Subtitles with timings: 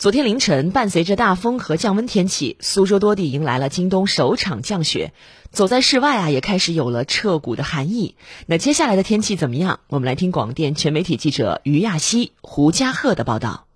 [0.00, 5.12] 昨天凌晨，伴随着大风和降温天气，苏州多地迎来了今冬首场降雪。
[5.50, 8.14] 走在室外啊，也开始有了彻骨的寒意。
[8.46, 9.80] 那接下来的天气怎么样？
[9.88, 13.66] 我们来听广电全媒体记者于亚希、胡家鹤的报道。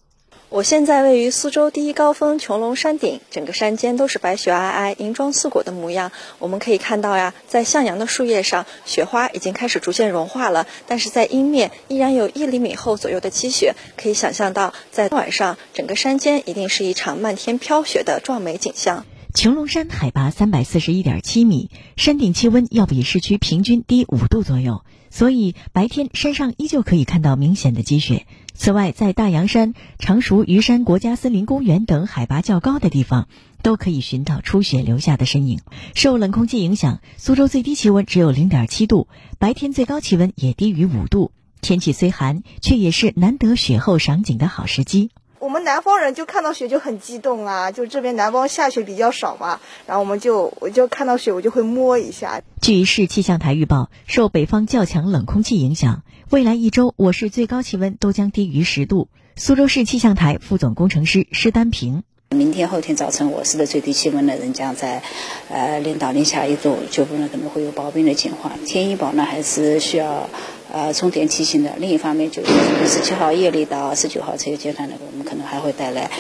[0.55, 6.13] 我现在位于苏州第一高峰穹窿山顶，整个山间都是白雪皑皑、银装素裹的模样。
[6.39, 13.75] 我们可以看到呀，在向阳的树叶上，雪花已经开始逐渐融化了，但是在阴面依然有一厘米厚左右的积雪。
[13.97, 19.05] 可以想象到，在晚上，整个山间一定是一场漫天飘雪的壮美景象。
[19.35, 28.27] 穹窿山海拔三百四十一点七米，山顶气温要比市区平均低五度左右，所以白天山上依旧可以看到明显的积雪。
[28.65, 33.29] 此外，在大洋山、常熟虞山国家森林公园等海拔较高的地方，
[33.61, 35.61] 都可以寻到初雪留下的身影。
[35.95, 39.07] 受冷空气影响，苏州最低气温只有零点七度，
[39.39, 41.31] 白天最高气温也低于五度。
[41.61, 45.11] 天气虽寒，却也是难得雪后赏景的好时机。
[45.41, 52.41] 我们南方人就看到雪就很激动啊，就这边南方下雪比较少嘛，然后我们就我就看到雪我就会摸一下。
[52.63, 59.09] 据市气象台预报，受北方较强冷空气影响，未来一周我市最高气温都将低于十度。
[59.37, 65.03] 苏州市气象台副总工程师施丹平：明天后天早晨我市的最低气温呢仍将在
[65.51, 68.53] 呃零到零下一度，局部呢可能会有暴冰的情况。
[68.65, 70.29] 天一宝呢还是需要。
[70.73, 71.73] 呃，重点提醒的。
[71.79, 72.51] 另一方面，就是
[72.89, 76.11] 十七号夜里到十九号这个阶段呢，我们可能还会带来，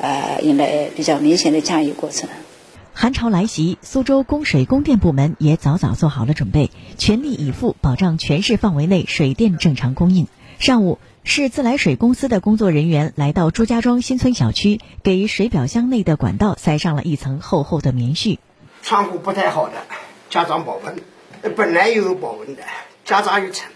[0.00, 2.28] 呃，迎来比较明显的降雨过程。
[2.96, 10.28] 寒潮来袭，苏州供水供电部门也早早做好了准备，全力以赴保障全市范围内水电正常供应。
[10.60, 18.38] 上午，市自来水公司的工作人员来到朱家庄新村小区，给水表箱内的管道塞上了一层厚厚的棉絮。
[18.82, 19.72] 窗户不太好的，
[20.30, 20.94] 加装保温；
[21.56, 22.62] 本来有保温的，
[23.04, 23.68] 加装一层。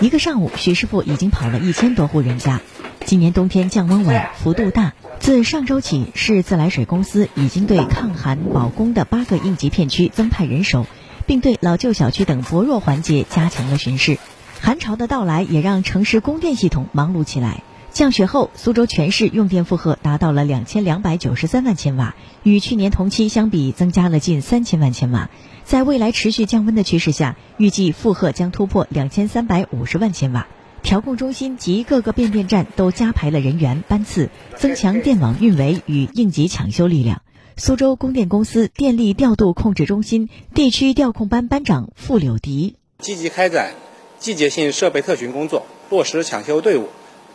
[0.00, 2.60] 一个上午，徐师傅已经跑了一千多户人家。
[3.04, 4.92] 今年冬天降温晚，幅度大。
[5.20, 10.86] 自上周起，市自来水公司已经对抗寒保供的八个应急片区增派人手，
[11.26, 14.16] 并对老旧小区等薄弱环节加强了巡视。
[14.60, 17.62] 寒潮的到来也让城市供电系统忙碌起来。
[17.92, 25.28] 降雪后，苏州全市用电负荷达到了两千两百九十三万千瓦，与去年同期相比增加了近三千万千瓦。
[25.64, 30.46] 在未来持续降温的趋势下，预计负荷将突破两千三百五十万千瓦。
[30.82, 37.22] 调控中心及各个变电站都加排了人员班次，增强电网运维与应急抢修力量。
[37.56, 43.72] 苏州供电公司电力调度控制中心地区调控班班长傅柳迪：积极开展
[44.18, 46.88] 季节性设备特巡工作，落实抢修队伍、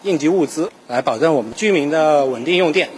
[0.03, 2.89] 应急物资，来保证我们居民的稳定用电。